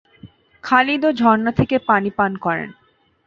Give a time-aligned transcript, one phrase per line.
[0.63, 2.69] খালিদ ও ঝর্ণা থেকে পানি পান করেন।